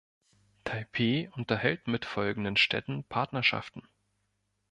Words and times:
Taipeh 0.63 1.29
unterhält 1.35 1.85
mit 1.87 2.05
folgenden 2.05 2.57
Städten 2.57 3.03
Partnerschaften. 3.03 3.87